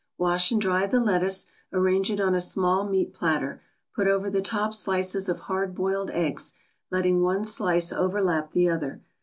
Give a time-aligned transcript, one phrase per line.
[0.17, 3.61] Wash and dry the lettuce, arrange it on a small meat platter,
[3.93, 6.55] put over the top slices of hard boiled eggs,
[6.89, 8.99] letting one slice overlap the other.